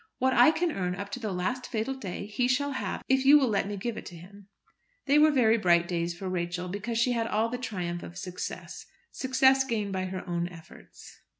What 0.17 0.33
I 0.33 0.49
can 0.49 0.71
earn 0.71 0.95
up 0.95 1.11
to 1.11 1.19
the 1.19 1.31
last 1.31 1.67
fatal 1.67 1.93
day 1.93 2.25
he 2.25 2.47
shall 2.47 2.71
have, 2.71 3.03
if 3.07 3.23
you 3.23 3.37
will 3.37 3.49
let 3.49 3.67
me 3.67 3.77
give 3.77 3.97
it 3.97 4.05
to 4.07 4.15
him." 4.15 4.47
They 5.05 5.19
were 5.19 5.29
very 5.29 5.59
bright 5.59 5.87
days 5.87 6.17
for 6.17 6.27
Rachel, 6.27 6.67
because 6.67 6.97
she 6.97 7.11
had 7.11 7.27
all 7.27 7.49
the 7.49 7.59
triumph 7.59 8.01
of 8.01 8.17
success, 8.17 8.87
success 9.11 9.63
gained 9.63 9.93
by 9.93 10.05
her 10.05 10.27
own 10.27 10.47
efforts. 10.49 11.21